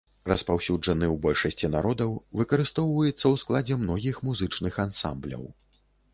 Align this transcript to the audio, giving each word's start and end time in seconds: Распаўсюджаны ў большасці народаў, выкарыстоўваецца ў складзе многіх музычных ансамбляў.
Распаўсюджаны 0.29 1.05
ў 1.07 1.19
большасці 1.25 1.69
народаў, 1.75 2.15
выкарыстоўваецца 2.41 3.15
ў 3.15 3.35
складзе 3.43 3.79
многіх 3.85 4.15
музычных 4.31 4.73
ансамбляў. 4.87 5.47